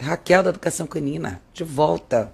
[0.00, 2.30] Raquel da Educação Canina, de volta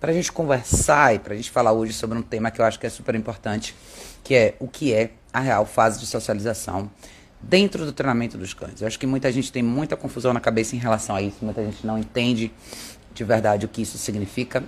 [0.00, 2.64] para a gente conversar e para a gente falar hoje sobre um tema que eu
[2.64, 3.76] acho que é super importante,
[4.24, 6.90] que é o que é a real fase de socialização
[7.40, 8.80] dentro do treinamento dos cães.
[8.80, 11.64] Eu acho que muita gente tem muita confusão na cabeça em relação a isso, muita
[11.64, 12.52] gente não entende
[13.14, 14.64] de verdade o que isso significa.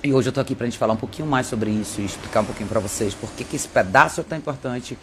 [0.00, 2.04] E hoje eu estou aqui para a gente falar um pouquinho mais sobre isso e
[2.04, 4.96] explicar um pouquinho para vocês por que, que esse pedaço é tão importante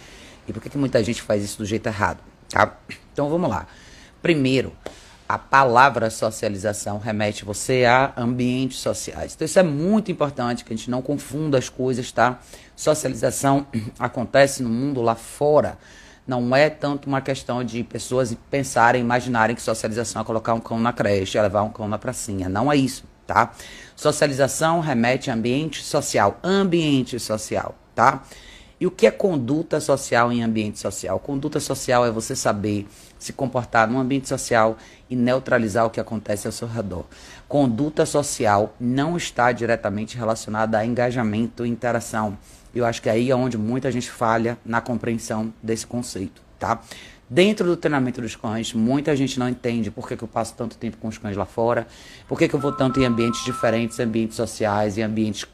[0.47, 2.77] e por que, que muita gente faz isso do jeito errado, tá?
[3.11, 3.67] Então vamos lá.
[4.21, 4.73] Primeiro,
[5.29, 9.35] a palavra socialização remete você a ambientes sociais.
[9.35, 12.39] Então isso é muito importante que a gente não confunda as coisas, tá?
[12.75, 13.67] Socialização
[13.99, 15.77] acontece no mundo lá fora.
[16.25, 20.79] Não é tanto uma questão de pessoas pensarem, imaginarem que socialização é colocar um cão
[20.79, 22.49] na creche, é levar um cão na pracinha.
[22.49, 23.51] Não é isso, tá?
[23.95, 28.23] Socialização remete a ambiente social, ambiente social, tá?
[28.79, 31.19] E o que é conduta social em ambiente social?
[31.19, 34.77] Conduta social é você saber se comportar num ambiente social
[35.09, 37.03] e neutralizar o que acontece ao seu redor.
[37.45, 42.37] Conduta social não está diretamente relacionada a engajamento e interação.
[42.73, 46.81] Eu acho que aí é onde muita gente falha na compreensão desse conceito, tá?
[47.29, 50.77] Dentro do treinamento dos cães, muita gente não entende por que, que eu passo tanto
[50.77, 51.85] tempo com os cães lá fora,
[52.27, 55.45] por que, que eu vou tanto em ambientes diferentes, ambientes sociais, em ambientes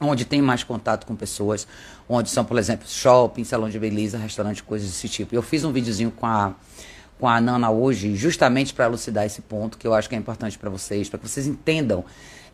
[0.00, 1.66] onde tem mais contato com pessoas,
[2.08, 5.34] onde são, por exemplo, shopping, salão de beleza, restaurante, coisas desse tipo.
[5.34, 6.54] Eu fiz um videozinho com a
[7.18, 10.56] com a Nana hoje, justamente para elucidar esse ponto que eu acho que é importante
[10.56, 12.04] para vocês, para que vocês entendam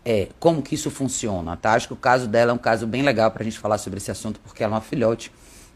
[0.04, 1.72] é, como que isso funciona, tá?
[1.72, 3.98] Acho que o caso dela é um caso bem legal para a gente falar sobre
[3.98, 5.32] esse assunto, porque ela é uma filhote,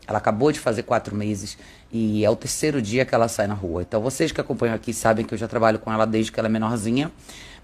[0.09, 1.59] ela acabou de fazer quatro meses
[1.93, 3.83] e é o terceiro dia que ela sai na rua.
[3.83, 6.49] Então vocês que acompanham aqui sabem que eu já trabalho com ela desde que ela
[6.49, 7.13] é menorzinha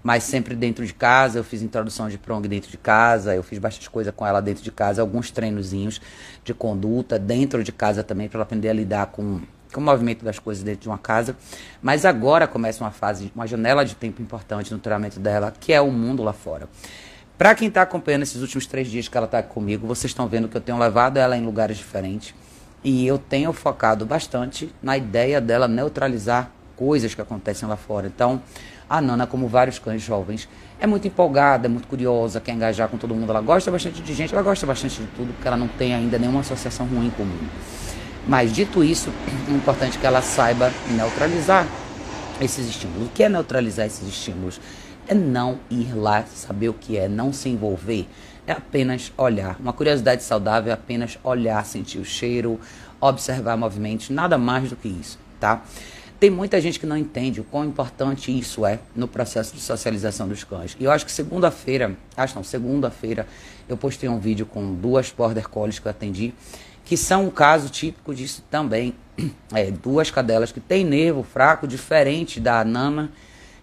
[0.05, 1.39] mas sempre dentro de casa.
[1.39, 4.63] Eu fiz introdução de prong dentro de casa, eu fiz bastante coisa com ela dentro
[4.63, 5.99] de casa, alguns treinozinhos
[6.43, 9.41] de conduta dentro de casa também, para ela aprender a lidar com,
[9.73, 11.35] com o movimento das coisas dentro de uma casa.
[11.81, 15.81] Mas agora começa uma fase, uma janela de tempo importante no treinamento dela, que é
[15.81, 16.69] o mundo lá fora.
[17.37, 20.47] Para quem está acompanhando esses últimos três dias que ela está comigo, vocês estão vendo
[20.47, 22.33] que eu tenho levado ela em lugares diferentes.
[22.81, 28.07] E eu tenho focado bastante na ideia dela neutralizar coisas que acontecem lá fora.
[28.07, 28.41] Então,
[28.89, 30.47] a Nana, como vários cães jovens,
[30.79, 33.29] é muito empolgada, é muito curiosa, quer engajar com todo mundo.
[33.29, 36.17] Ela gosta bastante de gente, ela gosta bastante de tudo, porque ela não tem ainda
[36.17, 37.49] nenhuma associação ruim com o mundo.
[38.25, 39.11] Mas dito isso,
[39.49, 41.67] é importante que ela saiba neutralizar
[42.39, 43.07] esses estímulos.
[43.07, 44.59] O que é neutralizar esses estímulos?
[45.07, 48.07] É não ir lá saber o que é, não se envolver.
[48.47, 49.57] É apenas olhar.
[49.59, 52.59] Uma curiosidade saudável é apenas olhar, sentir o cheiro,
[52.99, 55.63] observar movimentos, nada mais do que isso, tá?
[56.19, 60.27] Tem muita gente que não entende o quão importante isso é no processo de socialização
[60.27, 60.75] dos cães.
[60.79, 63.27] E eu acho que segunda-feira, acho não, segunda-feira,
[63.67, 66.33] eu postei um vídeo com duas Border Collies que eu atendi,
[66.85, 68.93] que são um caso típico disso também.
[69.53, 73.11] É, duas cadelas que têm nervo fraco, diferente da Nana,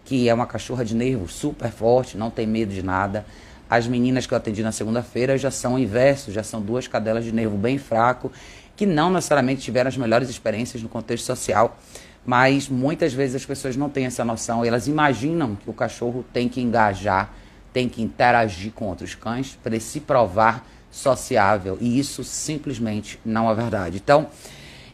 [0.05, 3.25] que é uma cachorra de nervo super forte, não tem medo de nada.
[3.69, 7.25] As meninas que eu atendi na segunda-feira já são o inverso, já são duas cadelas
[7.25, 8.31] de nervo bem fraco,
[8.77, 11.79] que não necessariamente tiveram as melhores experiências no contexto social
[12.25, 16.49] mas muitas vezes as pessoas não têm essa noção, elas imaginam que o cachorro tem
[16.49, 17.33] que engajar,
[17.73, 23.55] tem que interagir com outros cães para se provar sociável, e isso simplesmente não é
[23.55, 23.97] verdade.
[23.97, 24.29] Então,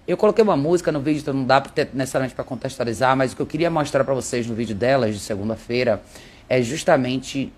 [0.09, 3.43] eu coloquei uma música no vídeo, então não dá necessariamente para contextualizar, mas o que
[3.43, 6.03] eu queria mostrar para vocês no vídeo delas de segunda-feira
[6.49, 7.53] é justamente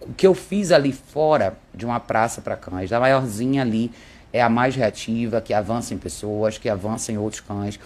[0.00, 2.92] o que eu fiz ali fora de uma praça para cães.
[2.92, 3.92] A maiorzinha ali
[4.32, 7.78] é a mais reativa, que avança em pessoas, que avança em outros cães.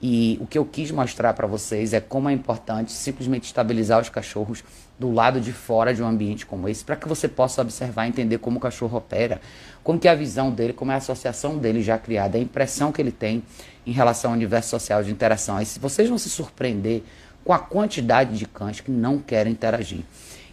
[0.00, 4.08] E o que eu quis mostrar para vocês é como é importante simplesmente estabilizar os
[4.08, 4.62] cachorros
[4.98, 8.10] do lado de fora de um ambiente como esse, para que você possa observar e
[8.10, 9.40] entender como o cachorro opera,
[9.82, 12.92] como que é a visão dele, como é a associação dele já criada, a impressão
[12.92, 13.42] que ele tem
[13.86, 15.56] em relação ao universo social de interação.
[15.56, 17.02] Aí vocês vão se surpreender
[17.44, 20.00] com a quantidade de cães que não querem interagir.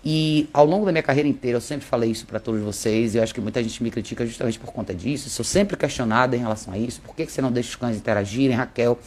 [0.05, 3.17] E ao longo da minha carreira inteira, eu sempre falei isso para todos vocês, e
[3.17, 5.29] eu acho que muita gente me critica justamente por conta disso.
[5.29, 6.99] Sou sempre questionada em relação a isso.
[7.01, 8.99] Por que, que você não deixa os cães interagirem, Raquel?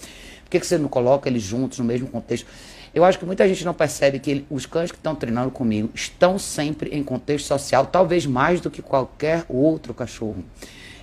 [0.47, 2.47] Por que, que você não coloca eles juntos no mesmo contexto?
[2.95, 5.91] Eu acho que muita gente não percebe que ele, os cães que estão treinando comigo
[5.93, 10.45] estão sempre em contexto social, talvez mais do que qualquer outro cachorro.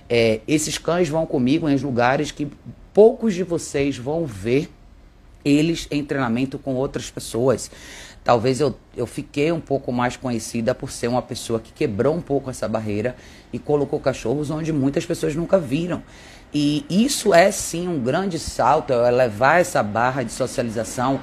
[0.08, 2.48] É, esses cães vão comigo em lugares que
[2.94, 4.70] poucos de vocês vão ver
[5.44, 7.70] eles em treinamento com outras pessoas.
[8.24, 12.22] Talvez eu, eu fiquei um pouco mais conhecida por ser uma pessoa que quebrou um
[12.22, 13.14] pouco essa barreira
[13.52, 16.02] e colocou cachorros onde muitas pessoas nunca viram.
[16.52, 21.20] E isso é sim um grande salto, é levar essa barra de socialização,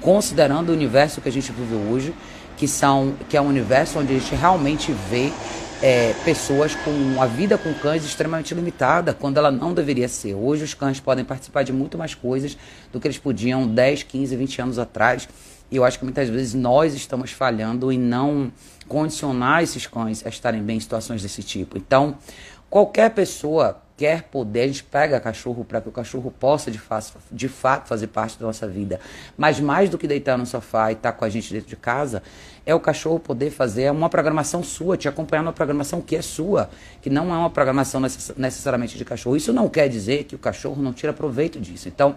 [0.00, 2.14] considerando o universo que a gente vive hoje,
[2.56, 5.32] que, são, que é um universo onde a gente realmente vê
[5.82, 10.34] é, pessoas com a vida com cães extremamente limitada, quando ela não deveria ser.
[10.34, 12.56] Hoje os cães podem participar de muito mais coisas
[12.92, 15.28] do que eles podiam 10, 15, 20 anos atrás.
[15.70, 18.52] E eu acho que muitas vezes nós estamos falhando em não
[18.86, 21.76] condicionar esses cães a estarem bem em situações desse tipo.
[21.76, 22.16] Então,
[22.70, 27.16] qualquer pessoa quer poder, a gente pega cachorro para que o cachorro possa de, fato,
[27.30, 28.98] de fato fazer parte da nossa vida.
[29.36, 31.76] Mas mais do que deitar no sofá e estar tá com a gente dentro de
[31.76, 32.22] casa,
[32.66, 36.68] é o cachorro poder fazer uma programação sua, te acompanhar numa programação que é sua,
[37.00, 39.36] que não é uma programação necess necessariamente de cachorro.
[39.36, 41.88] Isso não quer dizer que o cachorro não tira proveito disso.
[41.88, 42.16] Então,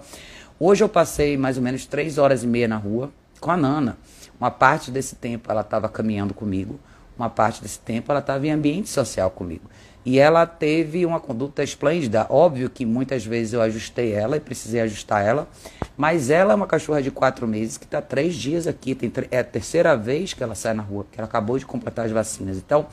[0.60, 3.98] hoje eu passei mais ou menos três horas e meia na rua com a Nana.
[4.40, 6.80] Uma parte desse tempo ela estava caminhando comigo,
[7.18, 9.70] uma parte desse tempo ela estava em ambiente social comigo.
[10.06, 12.26] E ela teve uma conduta esplêndida.
[12.30, 15.50] Óbvio que muitas vezes eu ajustei ela e precisei ajustar ela.
[15.98, 18.96] Mas ela é uma cachorra de quatro meses que está três dias aqui.
[18.96, 22.06] Tem, é a terceira vez que ela sai na rua, porque ela acabou de completar
[22.06, 22.56] as vacinas.
[22.56, 22.88] Então,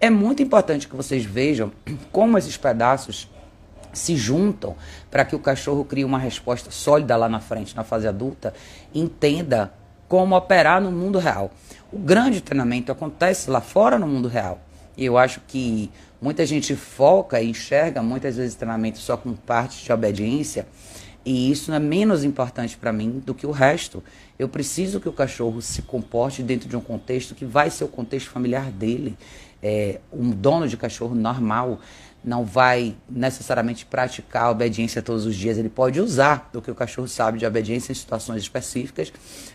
[0.00, 1.70] é muito importante que vocês vejam
[2.10, 3.28] como esses pedaços
[3.92, 4.74] se juntam
[5.10, 8.54] para que o cachorro crie uma resposta sólida lá na frente, na fase adulta,
[8.94, 9.72] entenda
[10.08, 11.50] como operar no mundo real.
[11.90, 14.60] O grande treinamento acontece lá fora no mundo real.
[14.94, 15.90] E eu acho que
[16.20, 20.66] muita gente foca e enxerga muitas vezes treinamento só com parte de obediência.
[21.24, 24.02] E isso é menos importante para mim do que o resto.
[24.38, 27.88] Eu preciso que o cachorro se comporte dentro de um contexto que vai ser o
[27.88, 29.16] contexto familiar dele.
[29.62, 31.80] É, um dono de cachorro normal
[32.24, 35.56] não vai necessariamente praticar a obediência todos os dias.
[35.56, 39.12] Ele pode usar do que o cachorro sabe de obediência em situações específicas,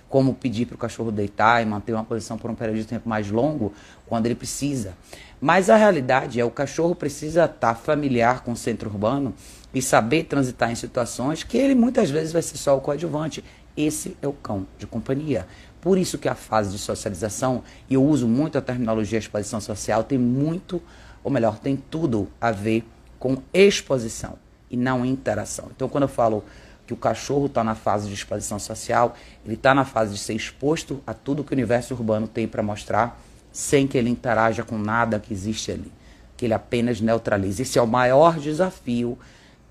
[0.10, 3.08] como pedir para o cachorro deitar e manter uma posição por um período de tempo
[3.08, 3.74] mais longo,
[4.06, 4.94] quando ele precisa.
[5.42, 9.34] Mas a realidade é o cachorro precisa estar familiar com o centro urbano
[9.74, 13.44] e saber transitar em situações que ele muitas vezes vai ser só o coadjuvante.
[13.76, 15.48] Esse é o cão de companhia.
[15.84, 20.02] Por isso que a fase de socialização, e eu uso muito a terminologia exposição social,
[20.02, 20.82] tem muito,
[21.22, 22.86] ou melhor, tem tudo a ver
[23.20, 24.36] com exposição
[24.72, 25.68] e não interação.
[25.76, 26.42] Então, quando eu falo
[26.88, 29.14] que o cachorro está na fase de exposição social,
[29.46, 32.64] ele está na fase de ser exposto a tudo que o universo urbano tem para
[32.64, 33.22] mostrar
[33.52, 35.92] sem que ele interaja com nada que existe ali,
[36.38, 37.62] que ele apenas neutralize.
[37.62, 39.20] Esse é o maior desafio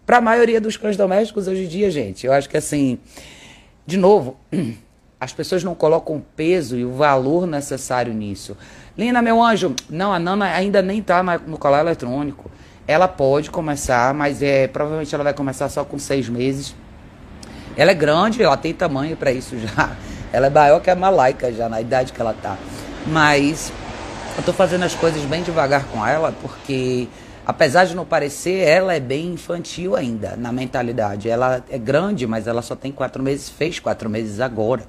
[0.05, 2.27] para a maioria dos cães domésticos hoje em dia, gente.
[2.27, 2.99] Eu acho que assim,
[3.87, 4.37] de novo,
[5.23, 8.57] as pessoas não colocam o peso e o valor necessário nisso.
[8.99, 12.51] Lina, meu anjo, não, a Nana ainda nem está no colar eletrônico.
[12.89, 16.75] Ela pode começar, mas é provavelmente ela vai começar só com seis meses.
[17.77, 19.93] Ela é grande, ela tem tamanho para isso já.
[20.33, 22.57] Ela é maior que a Malaika já na idade que ela tá.
[23.07, 23.71] Mas
[24.37, 27.07] eu tô fazendo as coisas bem devagar com ela, porque
[27.47, 31.29] apesar de não parecer, ela é bem infantil ainda na mentalidade.
[31.29, 34.83] Ela é grande, mas ela só tem quatro meses, fez quatro meses agora.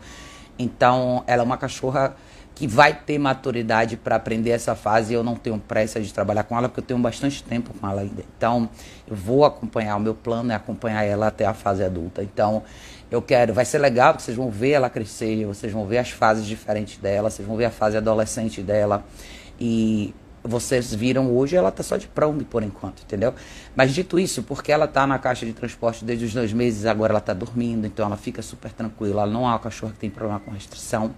[0.57, 2.15] Então, ela é uma cachorra
[2.55, 5.13] que vai ter maturidade para aprender essa fase.
[5.13, 8.01] Eu não tenho pressa de trabalhar com ela, porque eu tenho bastante tempo com ela
[8.01, 8.23] ainda.
[8.37, 8.69] Então,
[9.07, 9.95] eu vou acompanhar.
[9.95, 12.21] O meu plano é acompanhar ela até a fase adulta.
[12.23, 12.63] Então,
[13.09, 16.09] eu quero, vai ser legal, porque vocês vão ver ela crescer, vocês vão ver as
[16.09, 19.03] fases diferentes dela, vocês vão ver a fase adolescente dela.
[19.59, 20.13] E
[20.43, 23.33] vocês viram hoje, ela tá só de prong por enquanto, entendeu?
[23.75, 27.13] Mas dito isso, porque ela tá na caixa de transporte desde os dois meses, agora
[27.13, 30.09] ela tá dormindo, então ela fica super tranquila, ela não é uma cachorra que tem
[30.09, 31.15] problema com restrição.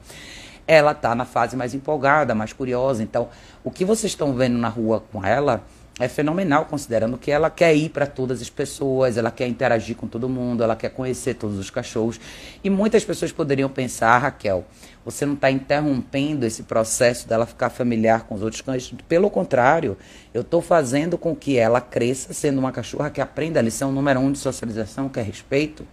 [0.67, 3.03] Ela tá na fase mais empolgada, mais curiosa.
[3.03, 3.29] Então,
[3.63, 5.63] o que vocês estão vendo na rua com ela
[5.97, 10.07] é fenomenal, considerando que ela quer ir para todas as pessoas, ela quer interagir com
[10.07, 12.19] todo mundo, ela quer conhecer todos os cachorros.
[12.61, 14.65] E muitas pessoas poderiam pensar, ah, Raquel,
[15.05, 18.93] você não está interrompendo esse processo dela ficar familiar com os outros cães.
[19.07, 19.97] Pelo contrário,
[20.33, 24.19] eu estou fazendo com que ela cresça sendo uma cachorra que aprenda a lição número
[24.19, 25.87] um de socialização, que é respeito.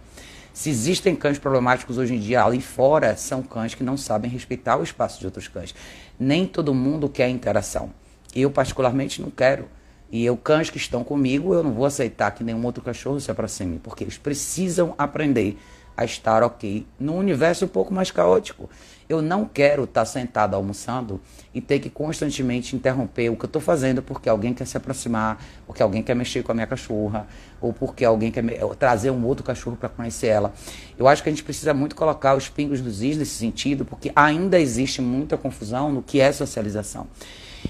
[0.53, 4.75] Se existem cães problemáticos hoje em dia ali fora, são cães que não sabem respeitar
[4.75, 5.73] o espaço de outros cães.
[6.19, 7.89] Nem todo mundo quer interação.
[8.35, 9.67] Eu, particularmente, não quero.
[10.13, 13.31] E eu, cães que estão comigo, eu não vou aceitar que nenhum outro cachorro se
[13.31, 15.57] aproxime, porque eles precisam aprender
[15.97, 18.69] a estar ok num universo um pouco mais caótico.
[19.09, 21.19] Eu não quero estar sentado almoçando
[21.51, 25.43] e ter que constantemente interromper o que eu estou fazendo porque alguém quer se aproximar,
[25.65, 27.25] porque alguém quer mexer com a minha cachorra,
[27.59, 28.43] ou porque alguém quer
[28.77, 30.53] trazer um outro cachorro para conhecer ela.
[30.95, 34.11] Eu acho que a gente precisa muito colocar os pingos nos is nesse sentido, porque
[34.15, 37.07] ainda existe muita confusão no que é socialização.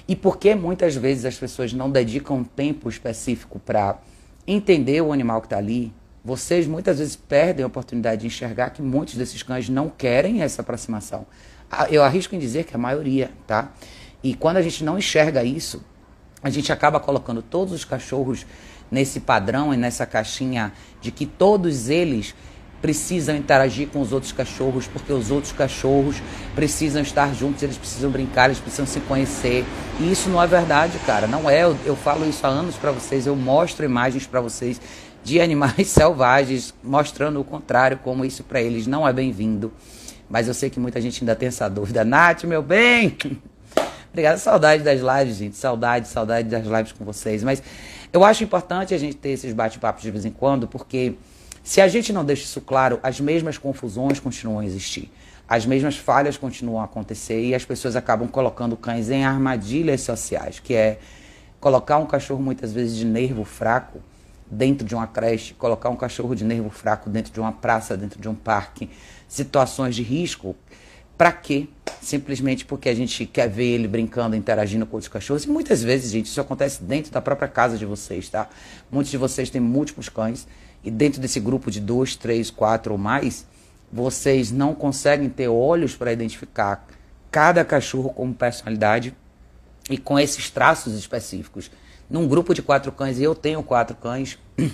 [0.06, 3.98] E por que muitas vezes as pessoas não dedicam um tempo específico para
[4.46, 5.92] entender o animal que está ali?
[6.24, 10.62] Vocês muitas vezes perdem a oportunidade de enxergar que muitos desses cães não querem essa
[10.62, 11.26] aproximação.
[11.90, 13.72] Eu arrisco em dizer que a maioria, tá?
[14.22, 15.84] E quando a gente não enxerga isso,
[16.42, 18.46] a gente acaba colocando todos os cachorros
[18.90, 22.34] nesse padrão e nessa caixinha de que todos eles
[22.84, 26.16] precisam interagir com os outros cachorros, porque os outros cachorros
[26.54, 29.64] precisam estar juntos, eles precisam brincar, eles precisam se conhecer.
[29.98, 31.26] E isso não é verdade, cara.
[31.26, 31.64] Não é.
[31.64, 34.78] Eu, eu falo isso há anos para vocês, eu mostro imagens para vocês
[35.22, 39.72] de animais selvagens, mostrando o contrário, como isso para eles não é bem-vindo.
[40.28, 42.04] Mas eu sei que muita gente ainda tem essa dúvida.
[42.04, 43.16] Nath, meu bem!
[44.12, 45.56] Obrigado, saudade das lives, gente.
[45.56, 47.42] Saudade, saudade das lives com vocês.
[47.42, 47.62] Mas
[48.12, 51.14] eu acho importante a gente ter esses bate-papos de vez em quando, porque
[51.64, 55.10] se a gente não deixa isso claro, as mesmas confusões continuam a existir.
[55.48, 60.60] As mesmas falhas continuam a acontecer e as pessoas acabam colocando cães em armadilhas sociais,
[60.60, 60.98] que é
[61.58, 63.98] colocar um cachorro muitas vezes de nervo fraco
[64.50, 68.20] dentro de uma creche, colocar um cachorro de nervo fraco dentro de uma praça, dentro
[68.20, 68.90] de um parque,
[69.26, 70.54] situações de risco.
[71.16, 71.66] Para quê?
[72.02, 75.44] Simplesmente porque a gente quer ver ele brincando, interagindo com outros cachorros.
[75.44, 78.50] E muitas vezes, gente, isso acontece dentro da própria casa de vocês, tá?
[78.92, 80.46] Muitos de vocês têm múltiplos cães
[80.84, 83.46] e dentro desse grupo de dois, três, quatro ou mais,
[83.90, 86.86] vocês não conseguem ter olhos para identificar
[87.30, 89.16] cada cachorro como personalidade
[89.88, 91.70] e com esses traços específicos.
[92.08, 94.38] Num grupo de quatro cães, e eu tenho quatro cães,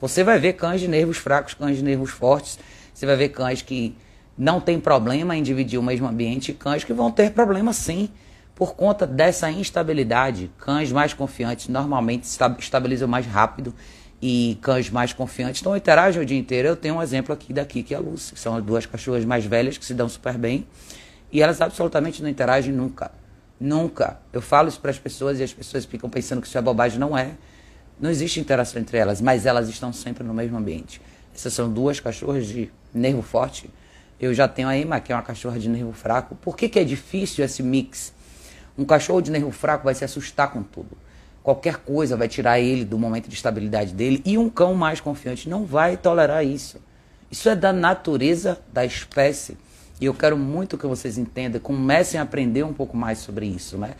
[0.00, 2.58] você vai ver cães de nervos fracos, cães de nervos fortes,
[2.92, 3.96] você vai ver cães que
[4.36, 8.10] não tem problema em dividir o mesmo ambiente e cães que vão ter problema sim
[8.54, 10.50] por conta dessa instabilidade.
[10.58, 12.24] Cães mais confiantes normalmente
[12.58, 13.74] estabilizam mais rápido
[14.20, 16.68] e cães mais confiantes não interagem o dia inteiro.
[16.68, 19.44] Eu tenho um exemplo aqui daqui que é a Lucy, que são duas cachorras mais
[19.44, 20.66] velhas que se dão super bem
[21.32, 23.10] e elas absolutamente não interagem nunca.
[23.58, 24.20] Nunca.
[24.32, 26.98] Eu falo isso para as pessoas e as pessoas ficam pensando que isso é bobagem.
[26.98, 27.32] Não é.
[27.98, 31.00] Não existe interação entre elas, mas elas estão sempre no mesmo ambiente.
[31.34, 33.70] Essas são duas cachorras de nervo forte.
[34.20, 36.34] Eu já tenho a Emma, que é uma cachorra de nervo fraco.
[36.36, 38.12] Por que, que é difícil esse mix?
[38.76, 40.96] Um cachorro de nervo fraco vai se assustar com tudo.
[41.46, 44.20] Qualquer coisa vai tirar ele do momento de estabilidade dele.
[44.24, 46.78] E um cão mais confiante não vai tolerar isso.
[47.30, 49.56] Isso é da natureza da espécie.
[50.00, 53.78] E eu quero muito que vocês entendam, comecem a aprender um pouco mais sobre isso,
[53.78, 53.92] né?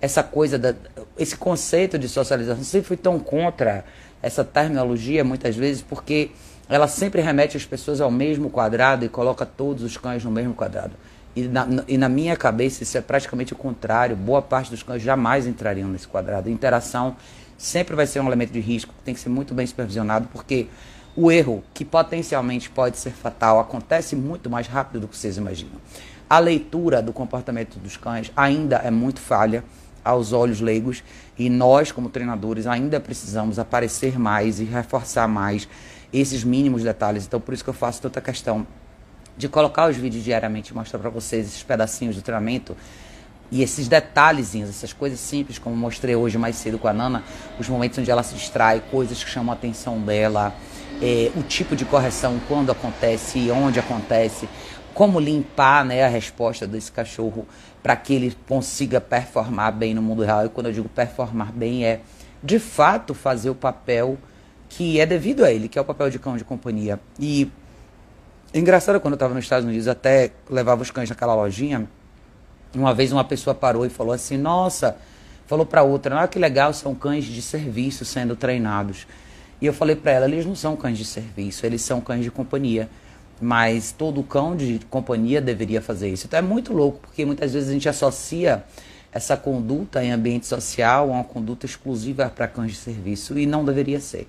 [0.00, 0.76] Essa coisa, da,
[1.18, 3.84] esse conceito de socialização, sempre fui tão contra
[4.22, 6.30] essa terminologia, muitas vezes, porque
[6.68, 10.54] ela sempre remete as pessoas ao mesmo quadrado e coloca todos os cães no mesmo
[10.54, 10.92] quadrado.
[11.34, 14.14] E na, e na minha cabeça isso é praticamente o contrário.
[14.14, 16.50] Boa parte dos cães jamais entrariam nesse quadrado.
[16.50, 17.16] Interação
[17.56, 20.66] sempre vai ser um elemento de risco que tem que ser muito bem supervisionado, porque
[21.14, 25.76] o erro, que potencialmente pode ser fatal, acontece muito mais rápido do que vocês imaginam.
[26.28, 29.62] A leitura do comportamento dos cães ainda é muito falha
[30.04, 31.04] aos olhos leigos
[31.38, 35.68] e nós, como treinadores, ainda precisamos aparecer mais e reforçar mais
[36.12, 37.26] esses mínimos detalhes.
[37.26, 38.66] Então, por isso que eu faço tanta questão
[39.36, 42.76] de colocar os vídeos diariamente mostrar para vocês esses pedacinhos do treinamento
[43.50, 47.22] e esses detalhezinhos, essas coisas simples, como mostrei hoje mais cedo com a Nana,
[47.58, 50.54] os momentos onde ela se distrai, coisas que chamam a atenção dela
[51.02, 54.48] é, o tipo de correção, quando acontece e onde acontece,
[54.94, 57.46] como limpar né, a resposta desse cachorro
[57.82, 60.46] para que ele consiga performar bem no mundo real.
[60.46, 62.00] E quando eu digo performar bem, é
[62.42, 64.16] de fato fazer o papel
[64.68, 67.00] que é devido a ele, que é o papel de cão de companhia.
[67.18, 67.50] E
[68.60, 71.88] engraçado, quando eu estava nos Estados Unidos, até levava os cães naquela lojinha,
[72.74, 74.96] uma vez uma pessoa parou e falou assim: Nossa,
[75.46, 79.06] falou para outra, olha que legal, são cães de serviço sendo treinados.
[79.60, 82.30] E eu falei para ela, eles não são cães de serviço, eles são cães de
[82.30, 82.88] companhia.
[83.40, 86.26] Mas todo cão de companhia deveria fazer isso.
[86.26, 88.64] Então é muito louco, porque muitas vezes a gente associa
[89.12, 93.64] essa conduta em ambiente social a uma conduta exclusiva para cães de serviço e não
[93.64, 94.26] deveria ser.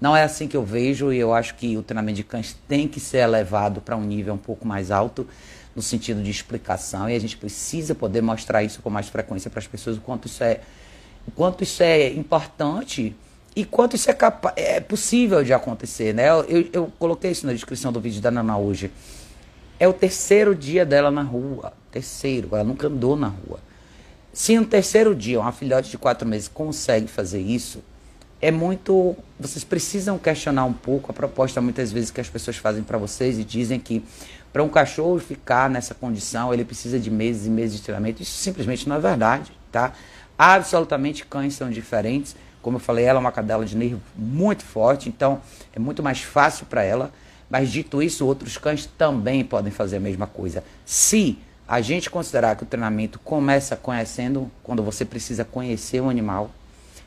[0.00, 2.86] Não é assim que eu vejo e eu acho que o treinamento de cães tem
[2.86, 5.26] que ser elevado para um nível um pouco mais alto
[5.74, 9.60] no sentido de explicação e a gente precisa poder mostrar isso com mais frequência para
[9.60, 10.60] as pessoas o quanto isso é
[11.26, 13.14] o quanto isso é importante
[13.54, 14.16] e quanto isso é,
[14.56, 16.28] é possível de acontecer, né?
[16.28, 18.90] Eu, eu, coloquei isso na descrição do vídeo da Nana hoje.
[19.80, 21.72] É o terceiro dia dela na rua.
[21.90, 23.58] Terceiro, ela nunca andou na rua.
[24.30, 27.82] Se no terceiro dia uma filhote de quatro meses consegue fazer isso,
[28.40, 29.16] é muito.
[29.38, 33.38] Vocês precisam questionar um pouco a proposta muitas vezes que as pessoas fazem para vocês
[33.38, 34.04] e dizem que
[34.52, 38.22] para um cachorro ficar nessa condição ele precisa de meses e meses de treinamento.
[38.22, 39.92] Isso simplesmente não é verdade, tá?
[40.38, 45.08] Absolutamente cães são diferentes como eu falei, ela é uma cadela de nervo muito forte,
[45.08, 45.40] então
[45.72, 47.12] é muito mais fácil para ela.
[47.48, 50.64] Mas dito isso, outros cães também podem fazer a mesma coisa.
[50.84, 51.38] Se
[51.68, 56.50] a gente considerar que o treinamento começa conhecendo, quando você precisa conhecer o animal,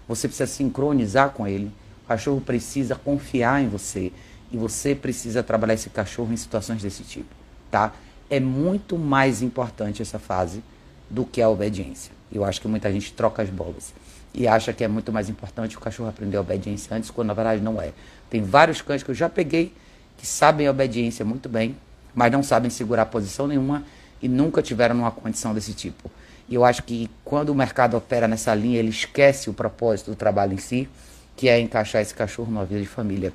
[0.09, 1.71] você precisa sincronizar com ele,
[2.03, 4.11] o cachorro precisa confiar em você
[4.51, 7.29] e você precisa trabalhar esse cachorro em situações desse tipo,
[7.69, 7.93] tá?
[8.27, 10.63] É muito mais importante essa fase
[11.07, 12.11] do que a obediência.
[12.31, 13.93] Eu acho que muita gente troca as bolas
[14.33, 17.33] e acha que é muito mais importante o cachorro aprender a obediência antes, quando na
[17.35, 17.93] verdade não é.
[18.31, 19.71] Tem vários cães que eu já peguei
[20.17, 21.77] que sabem a obediência muito bem,
[22.15, 23.83] mas não sabem segurar posição nenhuma
[24.21, 26.09] e nunca tiveram numa condição desse tipo.
[26.49, 30.15] E eu acho que quando o mercado opera nessa linha, ele esquece o propósito do
[30.15, 30.89] trabalho em si,
[31.35, 33.31] que é encaixar esse cachorro numa vida de família.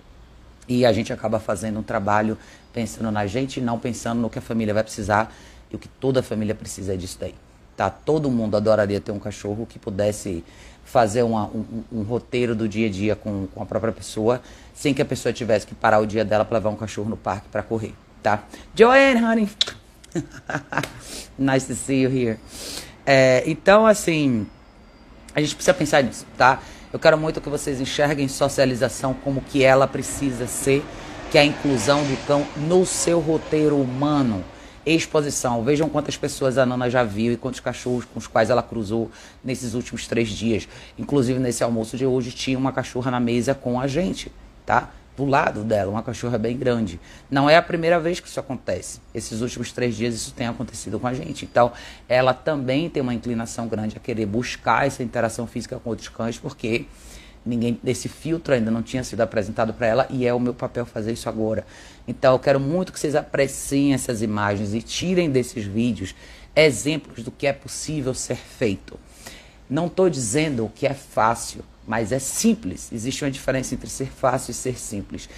[0.68, 2.37] E a gente acaba fazendo um trabalho
[2.73, 5.33] pensando na gente não pensando no que a família vai precisar
[5.71, 7.35] e o que toda a família precisa é disso daí.
[7.76, 7.88] Tá?
[7.88, 10.44] Todo mundo adoraria ter um cachorro que pudesse
[10.85, 14.42] fazer uma, um, um, roteiro do dia a dia com, com a própria pessoa,
[14.75, 17.16] sem que a pessoa tivesse que parar o dia dela para levar um cachorro no
[17.16, 18.44] parque para correr, tá?
[18.75, 19.49] Joanne, honey.
[21.38, 22.38] nice to see you here.
[23.06, 24.46] É, então, assim,
[25.34, 26.61] a gente precisa pensar nisso, tá?
[26.92, 30.84] Eu quero muito que vocês enxerguem socialização como que ela precisa ser,
[31.30, 34.44] que é a inclusão do cão no seu roteiro humano.
[34.87, 35.64] Exposição.
[35.64, 39.11] Vejam quantas pessoas a Nana já viu e quantos cachorros com os quais ela cruzou
[39.42, 40.68] nesses últimos três dias.
[40.99, 44.30] Inclusive, nesse almoço de hoje, tinha uma cachorra na mesa com a gente,
[44.64, 44.90] tá?
[45.16, 47.00] Do lado dela, uma cachorra bem grande.
[47.30, 49.00] Não é a primeira vez que isso acontece.
[49.14, 51.44] Esses últimos três dias isso tem acontecido com a gente.
[51.44, 51.73] Então,
[52.09, 56.38] ela também tem uma inclinação grande a querer buscar essa interação física com outros cães,
[56.38, 56.87] porque
[57.47, 60.85] ninguém desse filtro ainda não tinha sido apresentado para ela e é o meu papel
[60.85, 61.64] fazer isso agora.
[62.09, 66.14] Então, eu quero muito que vocês apreciem essas imagens e tirem desses vídeos
[66.56, 68.99] exemplos do que é possível ser feito.
[69.71, 72.90] Não estou dizendo que é fácil mas é simples.
[72.92, 75.28] Existe uma diferença entre ser fácil e ser simples.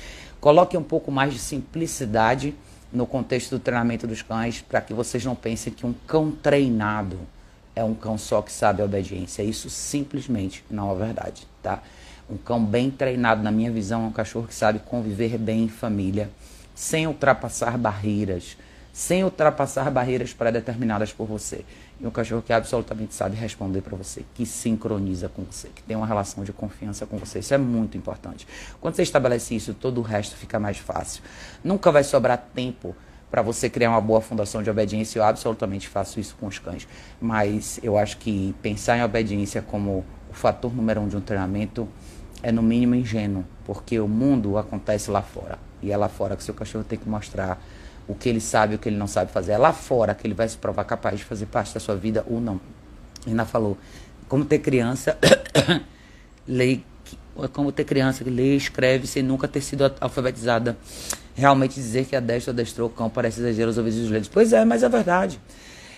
[0.41, 2.55] Coloque um pouco mais de simplicidade
[2.93, 7.19] no contexto do treinamento dos cães, para que vocês não pensem que um cão treinado
[7.75, 9.43] é um cão só que sabe a obediência.
[9.43, 11.83] Isso simplesmente não é verdade, tá?
[12.29, 15.69] Um cão bem treinado, na minha visão, é um cachorro que sabe conviver bem em
[15.69, 16.31] família,
[16.75, 18.57] sem ultrapassar barreiras,
[18.97, 21.67] sem ultrapassar barreiras pré-determinadas por você
[22.01, 25.95] e um cachorro que absolutamente sabe responder para você, que sincroniza com você, que tem
[25.95, 27.41] uma relação de confiança com você.
[27.41, 28.49] Isso é muito importante.
[28.81, 31.23] Quando você estabelece isso, todo o resto fica mais fácil.
[31.63, 32.97] Nunca vai sobrar tempo
[33.31, 35.19] para você criar uma boa fundação de obediência.
[35.19, 36.89] Eu absolutamente faço isso com os cães.
[37.21, 41.87] Mas eu acho que pensar em obediência como o fator número um de um treinamento
[42.43, 45.59] é no mínimo ingênuo, porque o mundo acontece lá fora.
[45.83, 47.61] E é lá fora que seu cachorro tem que mostrar
[48.09, 49.53] o que ele sabe e o que ele não sabe fazer.
[49.53, 52.25] É lá fora que ele vai se provar capaz de fazer parte da sua vida
[52.29, 52.61] ou não.
[53.27, 53.77] Ana falou,
[54.29, 55.19] como ter criança,
[56.47, 56.81] lê,
[57.53, 60.77] como ter criança que lê, escreve sem nunca ter sido alfabetizada.
[61.35, 64.31] Realmente dizer que a destra adestrou o cão parece exagero aos ouvidos dos leitos.
[64.33, 65.41] Pois é, mas é verdade.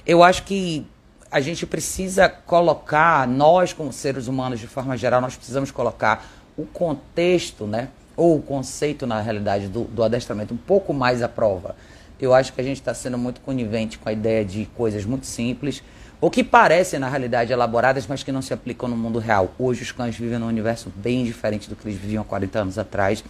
[0.06, 0.86] Eu acho que
[1.30, 6.64] a gente precisa colocar, nós como seres humanos de forma geral, nós precisamos colocar o
[6.64, 7.88] contexto, né?
[8.16, 11.76] Ou o conceito, na realidade, do, do adestramento um pouco mais à prova
[12.20, 15.26] eu acho que a gente está sendo muito conivente com a ideia de coisas muito
[15.26, 15.82] simples,
[16.20, 19.54] ou que parecem, na realidade, elaboradas, mas que não se aplicam no mundo real.
[19.56, 22.78] Hoje os cães vivem num universo bem diferente do que eles viviam há 40 anos
[22.78, 23.22] atrás,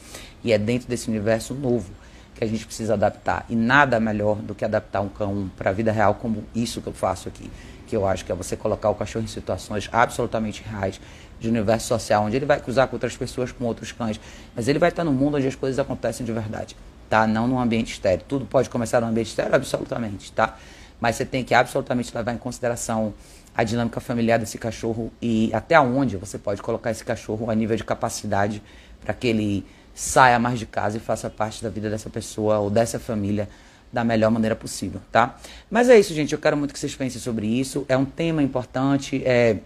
[0.42, 1.90] e é dentro desse universo novo
[2.34, 3.44] que a gente precisa adaptar.
[3.50, 6.86] E nada melhor do que adaptar um cão para a vida real, como isso que
[6.86, 7.50] eu faço aqui.
[7.86, 10.98] Que eu acho que é você colocar o cachorro em situações absolutamente reais
[11.38, 14.18] de universo social, onde ele vai cruzar com outras pessoas, com outros cães,
[14.56, 16.74] mas ele vai estar no mundo onde as coisas acontecem de verdade
[17.08, 17.26] tá?
[17.26, 18.24] Não num ambiente estéreo.
[18.26, 20.56] Tudo pode começar num ambiente estéreo, absolutamente, tá?
[21.00, 23.14] Mas você tem que absolutamente levar em consideração
[23.54, 27.76] a dinâmica familiar desse cachorro e até onde você pode colocar esse cachorro a nível
[27.76, 28.62] de capacidade
[29.00, 32.70] para que ele saia mais de casa e faça parte da vida dessa pessoa ou
[32.70, 33.48] dessa família
[33.92, 35.36] da melhor maneira possível, tá?
[35.70, 36.32] Mas é isso, gente.
[36.32, 37.84] Eu quero muito que vocês pensem sobre isso.
[37.88, 39.22] É um tema importante.
[39.24, 39.56] É...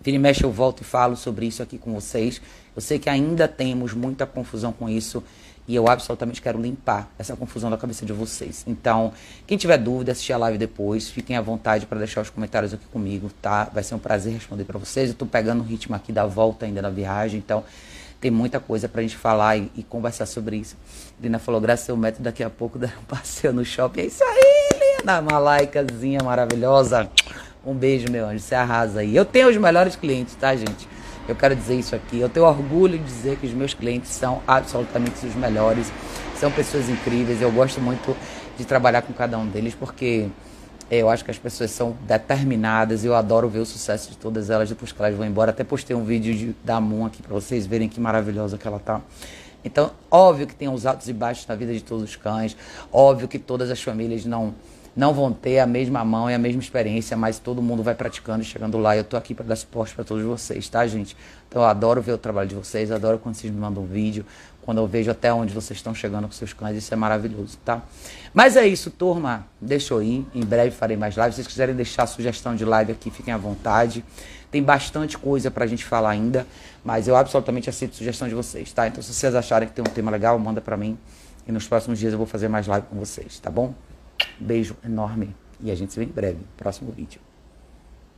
[0.00, 2.40] Vira e mexe, eu volto e falo sobre isso aqui com vocês.
[2.74, 5.22] Eu sei que ainda temos muita confusão com isso.
[5.68, 8.64] E eu absolutamente quero limpar essa confusão da cabeça de vocês.
[8.66, 9.12] Então,
[9.46, 12.84] quem tiver dúvida, assistir a live depois, fiquem à vontade para deixar os comentários aqui
[12.86, 13.70] comigo, tá?
[13.72, 15.08] Vai ser um prazer responder para vocês.
[15.08, 17.62] Eu estou pegando o ritmo aqui da volta ainda na viagem, então
[18.20, 20.76] tem muita coisa para a gente falar e, e, conversar sobre isso.
[21.20, 24.00] Lina falou, graças ao método, daqui a pouco dá um passeio no shopping.
[24.00, 25.20] É isso aí, Lina!
[25.20, 27.08] Uma laicazinha maravilhosa.
[27.64, 28.40] Um beijo, meu anjo.
[28.40, 29.16] Você arrasa aí.
[29.16, 30.88] Eu tenho os melhores clientes, tá, gente?
[31.28, 32.18] Eu quero dizer isso aqui.
[32.18, 35.92] Eu tenho orgulho de dizer que os meus clientes são absolutamente os melhores.
[36.36, 37.40] São pessoas incríveis.
[37.40, 38.16] Eu gosto muito
[38.58, 40.28] de trabalhar com cada um deles porque
[40.90, 43.04] eu acho que as pessoas são determinadas.
[43.04, 45.50] Eu adoro ver o sucesso de todas elas depois que elas vão embora.
[45.50, 48.78] Até postei um vídeo de, da Moon aqui para vocês verem que maravilhosa que ela
[48.78, 49.00] tá.
[49.64, 52.56] Então, óbvio que tem os altos e baixos na vida de todos os cães.
[52.92, 54.54] Óbvio que todas as famílias não
[54.96, 58.42] não vão ter a mesma mão e a mesma experiência, mas todo mundo vai praticando
[58.42, 58.96] e chegando lá.
[58.96, 61.16] Eu tô aqui para dar suporte para todos vocês, tá, gente?
[61.48, 64.24] Então eu adoro ver o trabalho de vocês, adoro quando vocês me mandam um vídeo,
[64.62, 67.82] quando eu vejo até onde vocês estão chegando com seus cães, isso é maravilhoso, tá?
[68.32, 69.46] Mas é isso, turma.
[69.60, 70.26] Deixa eu ir.
[70.34, 71.34] Em breve farei mais lives.
[71.34, 74.04] Se vocês quiserem deixar sugestão de live aqui, fiquem à vontade.
[74.50, 76.46] Tem bastante coisa pra gente falar ainda,
[76.84, 78.86] mas eu absolutamente aceito sugestão de vocês, tá?
[78.86, 80.98] Então se vocês acharem que tem um tema legal, manda pra mim.
[81.46, 83.74] E nos próximos dias eu vou fazer mais live com vocês, tá bom?
[84.40, 86.40] Beijo enorme e a gente se vê em breve.
[86.56, 87.20] Próximo vídeo.